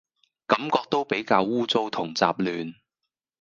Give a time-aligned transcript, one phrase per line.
[0.47, 2.73] 感覺都比較污糟同雜亂